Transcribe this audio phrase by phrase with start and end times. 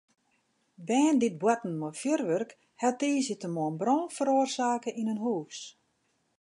[0.87, 2.51] Bern dy't boarten mei fjurwurk
[2.81, 5.59] hawwe tiisdeitemoarn brân feroarsake yn in hûs.